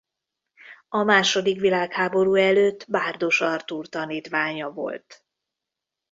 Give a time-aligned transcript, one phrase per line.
[0.89, 5.25] A második világháború előtt Bárdos Artúr tanítványa volt.